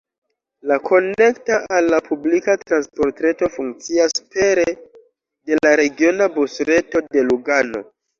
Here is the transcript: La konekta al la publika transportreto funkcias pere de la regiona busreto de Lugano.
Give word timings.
La 0.69 0.75
konekta 0.85 1.57
al 1.79 1.89
la 1.93 1.99
publika 2.07 2.55
transportreto 2.61 3.49
funkcias 3.57 4.15
pere 4.37 4.63
de 4.71 5.59
la 5.67 5.75
regiona 5.81 6.29
busreto 6.39 7.03
de 7.13 7.25
Lugano. 7.29 7.85